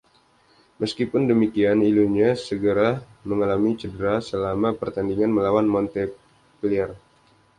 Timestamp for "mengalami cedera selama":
3.29-4.69